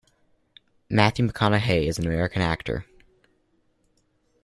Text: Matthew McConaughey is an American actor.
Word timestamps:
Matthew 0.89 1.27
McConaughey 1.27 1.87
is 1.87 1.99
an 1.99 2.07
American 2.07 2.41
actor. 2.41 2.87